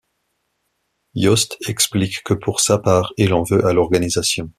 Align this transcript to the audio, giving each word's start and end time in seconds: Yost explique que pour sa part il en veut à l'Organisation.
Yost 1.13 1.57
explique 1.67 2.23
que 2.23 2.33
pour 2.33 2.59
sa 2.59 2.79
part 2.79 3.13
il 3.17 3.35
en 3.35 3.43
veut 3.43 3.63
à 3.67 3.71
l'Organisation. 3.71 4.49